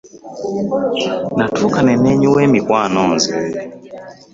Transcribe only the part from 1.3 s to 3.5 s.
Natuuka ne nneenyiwa emikwano nze.